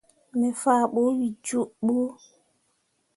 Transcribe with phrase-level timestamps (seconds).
[0.39, 1.97] Me faa ɓu wǝ jooɓǝ.